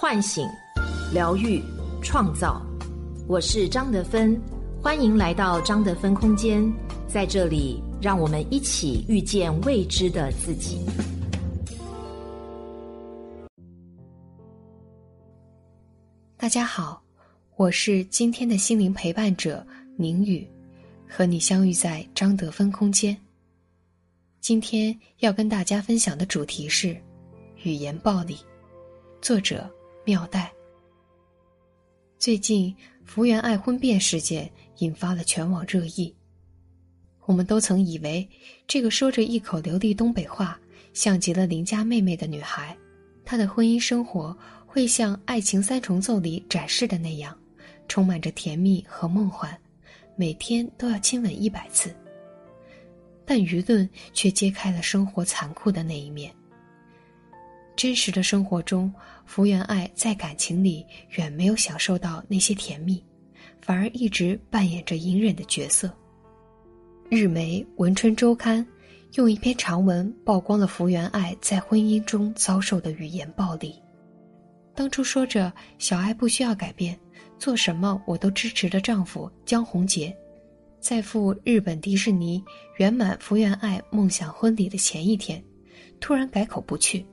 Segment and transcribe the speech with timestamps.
[0.00, 0.48] 唤醒、
[1.12, 1.62] 疗愈、
[2.02, 2.58] 创造。
[3.28, 4.34] 我是张德芬，
[4.80, 6.64] 欢迎来到张德芬空间，
[7.06, 10.86] 在这里，让我们一起遇见未知的自己。
[16.38, 17.02] 大家好，
[17.56, 19.64] 我是今天的心灵陪伴者
[19.98, 20.48] 宁宇，
[21.06, 23.14] 和你相遇在张德芬空间。
[24.40, 26.96] 今天要跟大家分享的主题是
[27.64, 28.38] 语言暴力，
[29.20, 29.70] 作者
[30.10, 30.52] 妙代。
[32.18, 32.74] 最近
[33.04, 36.12] 福原爱婚变事件引发了全网热议。
[37.26, 38.28] 我们都曾以为
[38.66, 40.60] 这个说着一口流利东北话、
[40.92, 42.76] 像极了邻家妹妹的女孩，
[43.24, 47.38] 她的婚姻生活会像《爱情三重奏》里展示的那样，
[47.86, 49.56] 充满着甜蜜和梦幻，
[50.16, 51.94] 每天都要亲吻一百次。
[53.24, 56.34] 但舆论却揭开了生活残酷的那一面。
[57.80, 58.92] 真实的生活中，
[59.24, 60.84] 福原爱在感情里
[61.16, 63.02] 远没有享受到那些甜蜜，
[63.62, 65.90] 反而一直扮演着隐忍的角色。
[67.08, 68.62] 日媒《文春周刊》
[69.14, 73.74] 用一篇长文曝光了福原爱在婚姻中遭受的语言暴力。
[74.74, 76.94] 当初说着小爱不需要改变，
[77.38, 80.14] 做什么我都支持的丈夫江宏杰。
[80.80, 82.44] 在赴日本迪士尼
[82.76, 85.42] 圆满福原爱梦想婚礼的前一天，
[85.98, 87.06] 突然改口不去，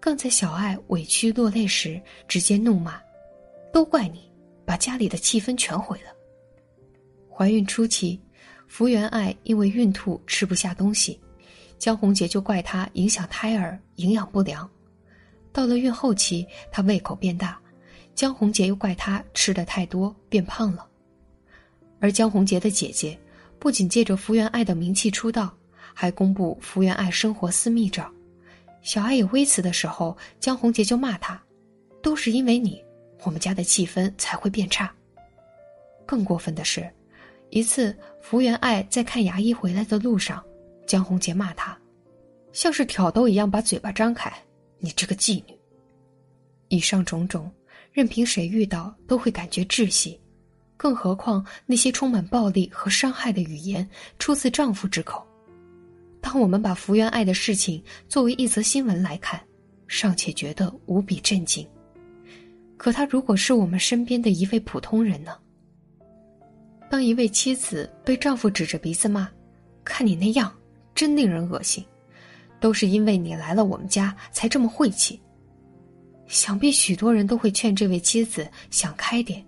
[0.00, 2.98] 更在小爱委屈落泪时直接怒骂
[3.70, 4.32] ：“都怪你，
[4.64, 6.10] 把家里的气氛全毁了。”
[7.28, 8.18] 怀孕初期，
[8.66, 11.20] 福原爱因为孕吐吃不下东西，
[11.78, 14.66] 江宏杰就怪她影响胎儿，营养不良；
[15.52, 17.60] 到了孕后期，她胃口变大，
[18.14, 20.86] 江宏杰又怪她吃的太多变胖了。
[22.00, 23.18] 而江宏杰的姐姐，
[23.58, 25.54] 不仅借着福原爱的名气出道，
[25.92, 28.10] 还公布福原爱生活私密照。
[28.82, 31.40] 小爱有微词的时候，江宏杰就骂她
[32.02, 32.82] ：“都是因为你，
[33.24, 34.92] 我们家的气氛才会变差。”
[36.06, 36.90] 更过分的是，
[37.50, 40.42] 一次福原爱在看牙医回来的路上，
[40.86, 41.78] 江宏杰骂她
[42.52, 44.32] ：“像是挑逗一样把嘴巴张开，
[44.78, 45.58] 你这个妓女。”
[46.68, 47.50] 以上种种，
[47.92, 50.18] 任凭谁遇到都会感觉窒息。
[50.76, 53.86] 更何况那些充满暴力和伤害的语言
[54.18, 55.26] 出自丈夫之口。
[56.32, 59.40] 当我们把福原爱的事情作为一则新闻来看，
[59.88, 61.66] 尚且觉得无比震惊。
[62.76, 65.36] 可他如果是我们身边的一位普通人呢？
[66.88, 69.28] 当一位妻子被丈夫指着鼻子骂
[69.82, 70.56] ：“看你那样，
[70.94, 71.84] 真令人恶心！”
[72.60, 75.20] 都是因为你来了我们家才这么晦气。
[76.28, 79.44] 想必许多人都会劝这位妻子想开点。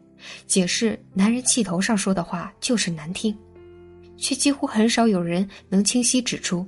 [0.48, 3.38] 解释男人气头上说的话就是难听，
[4.16, 6.66] 却几乎很少有人能清晰指出，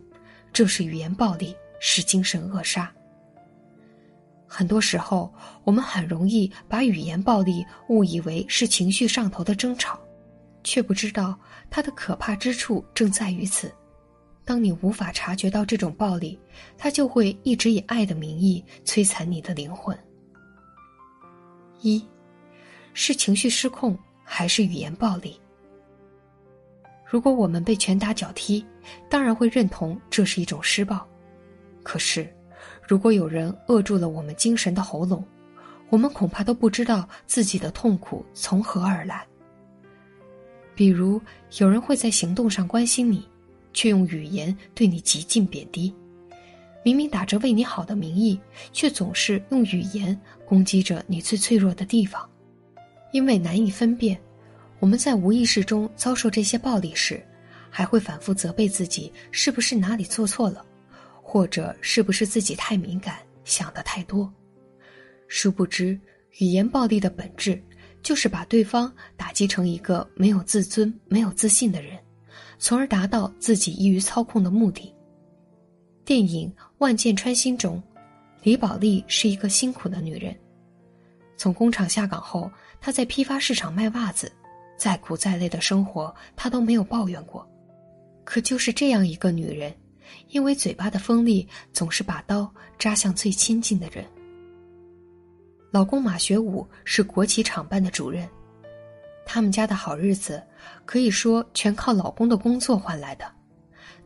[0.54, 2.90] 这是语言暴力，是精神扼杀。
[4.46, 5.34] 很多时候，
[5.64, 9.98] 我们很容易把语言暴力误以为是情绪上头的争吵，
[10.62, 11.36] 却不知道
[11.68, 13.74] 它的可怕之处正在于此。
[14.44, 16.38] 当你无法察觉到这种暴力，
[16.78, 19.98] 它就会一直以爱的名义摧残你的灵魂。
[21.80, 22.00] 一。
[22.96, 25.40] 是情绪失控，还是语言暴力？
[27.14, 28.66] 如果我们被拳打脚踢，
[29.08, 31.06] 当然会认同这是一种施暴。
[31.84, 32.28] 可是，
[32.82, 35.24] 如果有人扼住了我们精神的喉咙，
[35.90, 39.24] 我们恐怕都不知道自己的痛苦从何而来。
[40.74, 41.22] 比如，
[41.58, 43.24] 有人会在行动上关心你，
[43.72, 45.94] 却用语言对你极尽贬低；
[46.82, 48.36] 明明打着为你好的名义，
[48.72, 52.28] 却总是用语言攻击着你最脆弱的地方。
[53.12, 54.20] 因为难以分辨，
[54.84, 57.26] 我们在无意识中遭受这些暴力时，
[57.70, 60.62] 还会反复责备自己是不是哪里做错了，
[61.22, 64.30] 或者是不是自己太敏感，想的太多。
[65.26, 65.98] 殊不知，
[66.38, 67.58] 语言暴力的本质
[68.02, 71.98] 就是把对方打击成一个没有自尊、没有自信的人，
[72.58, 74.92] 从而达到自己易于操控的目的。
[76.04, 77.82] 电影《万箭穿心》中，
[78.42, 80.36] 李宝莉是一个辛苦的女人。
[81.38, 84.30] 从工厂下岗后，她在批发市场卖袜子，
[84.76, 87.48] 再苦再累的生活，她都没有抱怨过。
[88.24, 89.74] 可就是这样一个女人，
[90.28, 94.04] 因为嘴巴的锋利，总是把刀扎向最亲近的人。
[95.70, 98.28] 老公马学武是国企厂办的主任，
[99.26, 100.42] 他们家的好日子
[100.86, 103.30] 可以说全靠老公的工作换来的。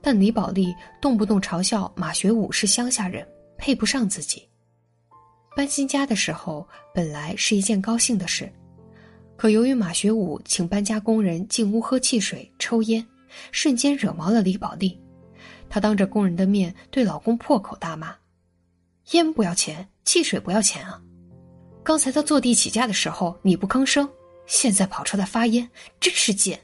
[0.01, 3.27] 但李宝莉动不动嘲笑马学武是乡下人，
[3.57, 4.49] 配不上自己。
[5.57, 8.51] 搬新家的时候，本来是一件高兴的事，
[9.39, 13.07] 可由于马学武请搬家工人进屋喝汽水、抽烟，
[13.53, 15.01] 瞬间惹毛了李宝莉。
[15.69, 18.13] 她当着工人的面对老公破口大骂
[19.13, 21.01] ：“烟不要钱，汽水不要钱啊！”
[21.85, 24.11] 刚才他坐地起价的时候你不吭声，
[24.47, 25.71] 现在跑出来发烟，
[26.01, 26.59] 真是贱。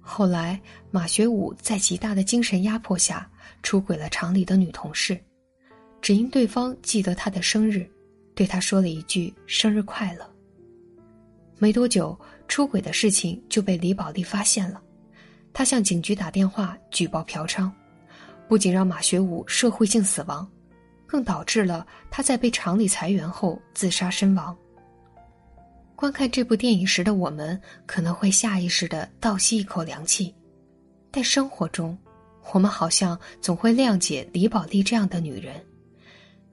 [0.00, 0.60] 后来
[0.90, 3.30] 马学武在极大的精神压迫下
[3.62, 5.16] 出轨了厂里的女同事，
[6.00, 7.88] 只因对方记得他的生日，
[8.34, 10.28] 对他说了一句“生日快乐”。
[11.58, 12.18] 没多久，
[12.48, 14.82] 出轨的事情就被李宝莉发现了，
[15.52, 17.70] 他向警局打电话举报嫖娼，
[18.48, 20.48] 不仅让马学武社会性死亡。
[21.04, 24.56] 更导致了他在被厂里裁员后自杀身亡。
[25.94, 30.34] 观看这部电影时的我们可能会下意识的倒吸一口凉气，
[31.10, 31.98] 但生活中，
[32.54, 35.62] 我们好像总会谅解李宝莉这样的女人。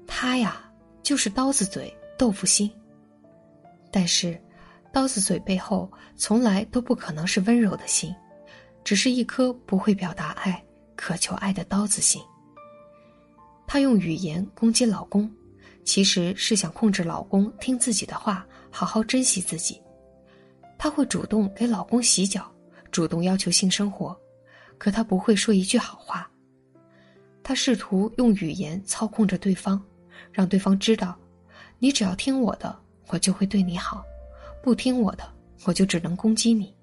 [0.05, 0.69] 她呀，
[1.01, 2.69] 就是刀子嘴豆腐心。
[3.89, 4.37] 但是，
[4.91, 8.13] 刀子嘴背后从来都不可能是温柔的心，
[8.83, 10.63] 只是一颗不会表达爱、
[10.95, 12.21] 渴求爱的刀子心。
[13.67, 15.31] 她用语言攻击老公，
[15.83, 19.79] 其实是想控制老公听自己的话，好好珍惜自己。
[20.77, 22.51] 她会主动给老公洗脚，
[22.89, 24.19] 主动要求性生活，
[24.79, 26.29] 可她不会说一句好话。
[27.43, 29.79] 她试图用语言操控着对方，
[30.31, 31.15] 让对方知道，
[31.77, 32.75] 你只要听我的，
[33.09, 34.01] 我就会对你好；
[34.61, 35.23] 不听我的，
[35.65, 36.75] 我就只能攻击你。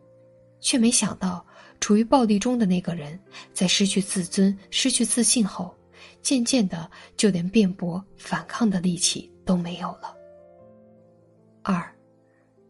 [0.61, 1.45] 却没想到，
[1.81, 3.19] 处于暴力中的那个人，
[3.53, 5.75] 在失去自尊、失去自信后。
[6.23, 10.17] 渐渐的，就连辩驳、反抗的力气都没有了。
[11.63, 11.81] 二，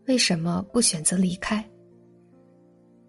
[0.06, 1.64] 为什么不选择离开？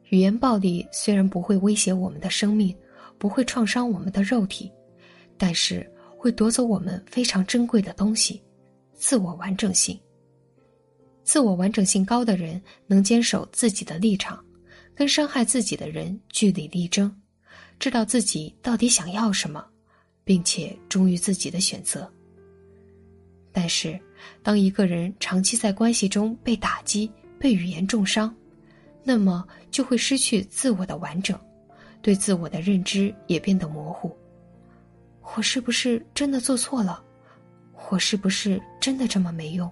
[0.10, 2.74] 语言暴力虽然不会威胁我们的生命，
[3.18, 4.72] 不会创伤我们的肉体，
[5.38, 5.86] 但是
[6.18, 8.42] 会夺走我们非常珍贵的东西——
[8.96, 10.00] 自我完整性。
[11.28, 14.42] 自我完整性高的人能坚守自己的立场，
[14.96, 17.14] 跟伤害自己的人据理力争，
[17.78, 19.62] 知道自己到底想要什么。
[20.28, 22.12] 并且忠于自己的选择。
[23.54, 23.98] 但是，
[24.44, 27.10] 当一个人长期在关系中被打击、
[27.40, 28.36] 被语言重伤，
[29.06, 31.40] 那么就会失去自我的完整，
[32.02, 34.14] 对自我的认知也变得模糊。
[35.34, 37.02] 我是不是真的做错了？
[37.90, 39.72] 我是不是真的这么没用？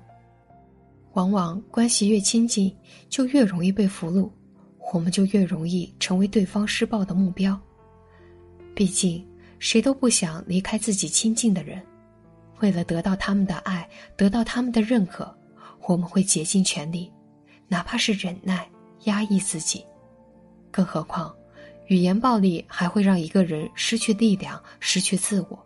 [1.16, 2.74] 往往关系越亲近，
[3.10, 4.30] 就越容易被俘虏，
[4.94, 7.60] 我们就越容易成为对方施暴的目标。
[8.74, 9.26] 毕竟。
[9.58, 11.82] 谁都不想离开自己亲近的人，
[12.60, 15.34] 为了得到他们的爱，得到他们的认可，
[15.88, 17.10] 我们会竭尽全力，
[17.70, 18.70] 哪怕是忍耐、
[19.06, 19.84] 压抑自己。
[20.72, 21.34] 更何况，
[21.88, 25.66] 语言暴力还会让一个人失去力量、失去自我，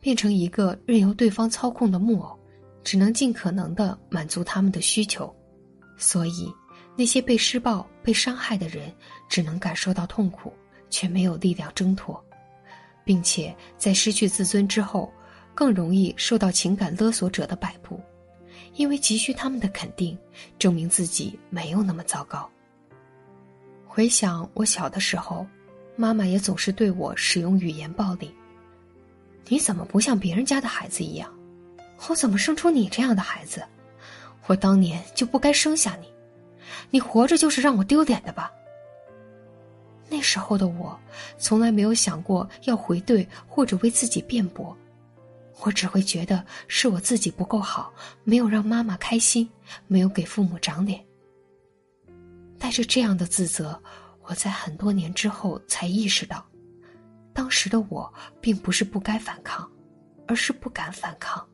[0.00, 2.38] 变成一个任由对方操控的木偶，
[2.82, 5.34] 只能尽可能的满足他们的需求。
[5.96, 6.52] 所以，
[6.96, 8.92] 那些被施暴、被伤害的人，
[9.28, 10.52] 只能感受到痛苦，
[10.88, 12.22] 却没有力量挣脱。
[13.02, 15.12] 并且在失去自尊之后，
[15.54, 18.00] 更容易受到情感勒索者的摆布，
[18.74, 20.16] 因为急需他们的肯定，
[20.58, 22.48] 证明自己没有那么糟糕。
[23.86, 25.44] 回想我小的时候，
[25.96, 28.32] 妈妈也总是对我使用语言暴力。
[29.48, 31.28] 你怎么不像别人家的孩子一样？
[32.08, 33.62] 我怎么生出你这样的孩子？
[34.46, 36.12] 我当年就不该生下你，
[36.90, 38.50] 你活着就是让我丢脸的吧？
[40.08, 40.98] 那时候的我，
[41.38, 44.76] 从来没有想过要回怼或者为自己辩驳，
[45.60, 47.92] 我只会觉得是我自己不够好，
[48.24, 49.48] 没有让妈妈开心，
[49.86, 51.00] 没有给父母长脸。
[52.58, 53.80] 带着这样的自责，
[54.24, 56.44] 我在很多年之后才意识到，
[57.32, 59.70] 当时的我并不是不该反抗，
[60.26, 61.46] 而是不敢反抗，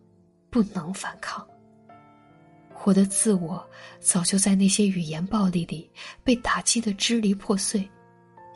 [0.51, 1.47] 不能反抗。
[2.85, 3.65] 我的自我
[4.01, 5.91] 早就在那些语言暴力里
[6.23, 7.89] 被打击的支离破碎。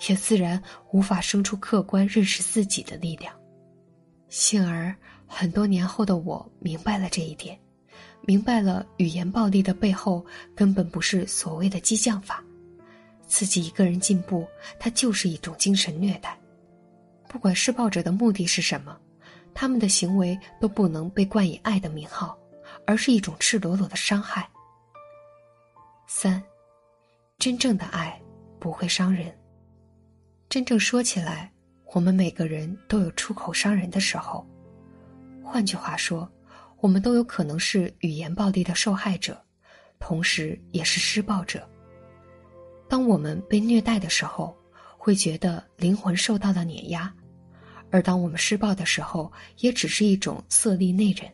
[0.09, 0.59] 也自然
[0.93, 3.35] 无法生出客观认识自己的力量。
[4.31, 7.61] 幸而，很多年后的我明白了这一点，
[8.23, 10.25] 明白了语言暴力的背后
[10.57, 12.43] 根本不是所谓的激将法，
[13.27, 16.35] 自己一个人进步，它就是一种精神虐待。
[17.29, 18.99] 不管施暴者的目的是什么，
[19.55, 22.39] 他们的行为都不能被冠以爱的名号，
[22.87, 24.49] 而是一种赤裸裸的伤害。
[26.07, 26.43] 三，
[27.39, 28.21] 真正的爱
[28.59, 29.37] 不会伤人。
[30.49, 31.53] 真正说起来，
[31.93, 34.47] 我们每个人都有出口伤人的时候。
[35.45, 36.31] 换句话说，
[36.81, 39.41] 我们都有可能是语言暴力的受害者，
[39.99, 41.69] 同时也是施暴者。
[42.89, 44.57] 当我们被虐待的时候，
[44.99, 47.09] 会觉得灵魂受到了碾压；
[47.91, 51.31] 而当我们施暴的时候，也只是一种色厉内荏。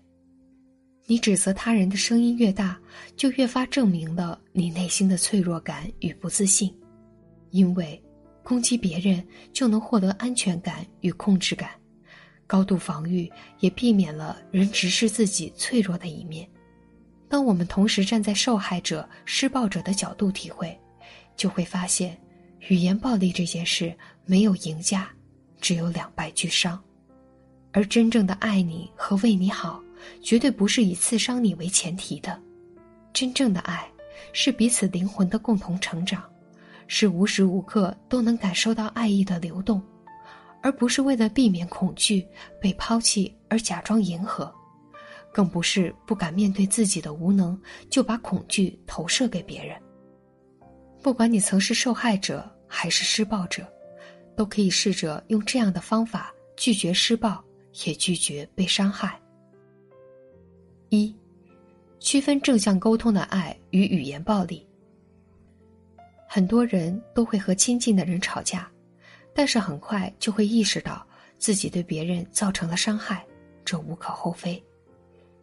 [1.07, 2.79] 你指责他人的声音越大，
[3.17, 6.75] 就越发证明了你内心的脆弱感与不自信，
[7.51, 8.03] 因为。
[8.43, 11.71] 攻击别人就能获得安全感与控制感，
[12.47, 16.49] 高度防御也避免了人直视自己脆弱的一面。
[17.29, 20.79] 当我们同时站在受害者、施暴者的角度体会，
[21.37, 22.17] 就会发现，
[22.69, 23.93] 语言暴力这件事
[24.25, 25.11] 没有赢家，
[25.61, 26.83] 只有两败俱伤。
[27.73, 29.83] 而真正的爱你和为你好，
[30.23, 32.41] 绝对不是以刺伤你为前提的。
[33.13, 33.87] 真正的爱，
[34.33, 36.23] 是彼此灵魂的共同成长，
[36.87, 39.83] 是无时无刻都能感受到爱意的流动，
[40.63, 42.27] 而不是为了避免恐惧
[42.61, 44.53] 被抛弃而假装迎合。
[45.33, 47.61] 更不是不敢面对自己的无能，
[47.91, 49.77] 就把恐惧投射给别人。
[51.03, 53.71] 不管你曾是受害者还是施暴者，
[54.37, 57.43] 都可以试着用这样的方法拒绝施暴，
[57.85, 59.21] 也拒绝被伤害。
[60.91, 61.15] 一，
[61.99, 64.65] 区分正向沟通的爱与语言暴力。
[66.29, 68.71] 很多人都会和亲近的人吵架，
[69.35, 71.07] 但是很快就会意识到
[71.39, 73.25] 自己对别人造成了伤害，
[73.65, 74.63] 这无可厚非。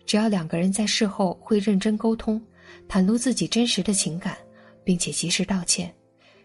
[0.06, 2.42] 只要两个人在事后会认真沟通，
[2.88, 4.38] 袒露自己真实的情感，
[4.84, 5.94] 并且及时道歉，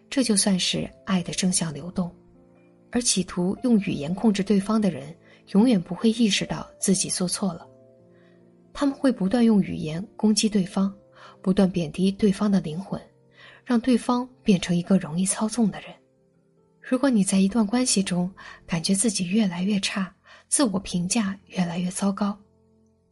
[0.09, 2.15] 这就算是爱的正向流动。
[2.91, 5.15] 而企图用语言控制对方的人，
[5.53, 7.67] 永远不会意识到自己做错了。
[8.73, 10.95] 他们会不断用语言攻击对方，
[11.43, 13.01] 不断贬低对方的灵魂，
[13.65, 15.91] 让对方变成一个容易操纵的人。
[16.81, 18.31] 如果你在一段关系中
[18.67, 20.15] 感觉自己越来越差，
[20.49, 22.39] 自我评价越来越糟糕。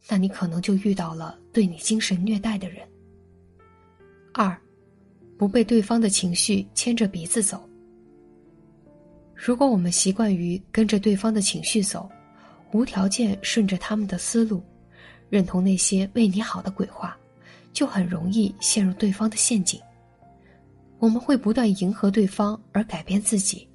[0.09, 2.87] 那你可能就遇到了对你精神虐待的人。
[4.33, 4.57] 二，
[5.37, 7.66] 不被对方的情绪牵着鼻子走。
[9.37, 12.09] 如果我们习惯于跟着对方的情绪走，
[12.71, 14.63] 无条件顺着他们的思路，
[15.29, 17.15] 认同那些为你好的鬼话，
[17.71, 19.79] 就很容易陷入对方的陷阱。
[20.97, 23.69] 我们会不断迎合对方而改变自己，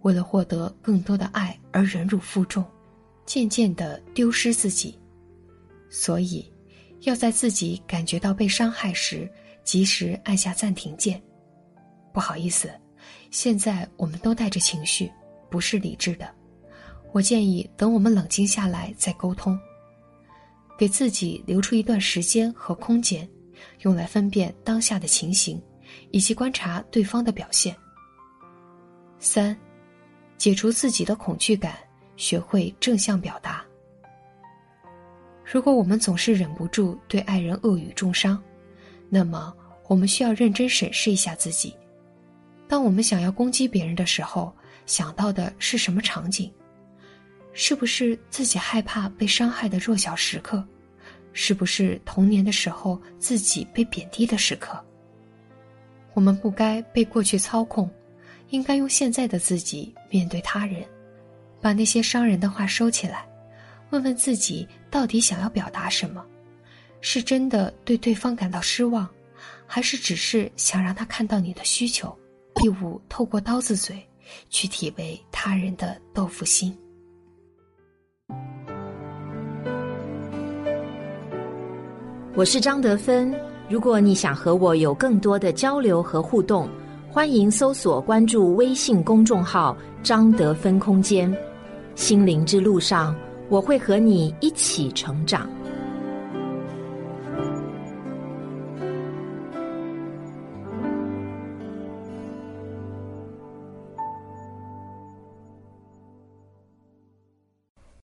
[0.00, 2.64] 为了获得更多的爱而忍辱负重，
[3.26, 4.98] 渐渐的丢失自己。
[5.90, 6.50] 所以，
[7.00, 9.30] 要在自己感觉到被伤害时，
[9.62, 11.22] 及时按下暂停键。
[12.14, 12.70] 不好意思，
[13.30, 15.10] 现在我们都带着情绪，
[15.50, 16.28] 不是理智的。
[17.12, 19.58] 我建议等我们冷静下来再沟通，
[20.78, 23.28] 给自己留出一段时间和空间，
[23.80, 25.62] 用来分辨当下的情形，
[26.10, 27.76] 以及观察对方的表现。
[29.18, 29.56] 三，
[30.38, 31.76] 解除自己的恐惧感，
[32.16, 33.64] 学会正向表达。
[35.44, 38.42] 如果我们总是忍不住对爱人恶语重伤，
[39.10, 39.54] 那么
[39.86, 41.76] 我们需要认真审视一下自己。
[42.72, 44.50] 当我们想要攻击别人的时候，
[44.86, 46.50] 想到的是什么场景？
[47.52, 50.66] 是不是自己害怕被伤害的弱小时刻？
[51.34, 54.82] 是不是童年的时候自己被贬低的时刻？
[56.14, 57.90] 我们不该被过去操控，
[58.48, 60.82] 应该用现在的自己面对他人，
[61.60, 63.28] 把那些伤人的话收起来。
[63.90, 66.24] 问问自己，到底想要表达什么？
[67.02, 69.06] 是真的对对方感到失望，
[69.66, 72.18] 还是只是想让他看到你的需求？
[72.54, 73.96] 第五，透过刀子嘴，
[74.48, 76.76] 去体味他人的豆腐心。
[82.34, 83.34] 我是张德芬。
[83.68, 86.68] 如果你想和我有更多的交流和互动，
[87.10, 91.34] 欢迎搜索关注微信公众号“张德芬空间”。
[91.94, 93.14] 心灵之路上。
[93.48, 95.46] 我会和你一起成长。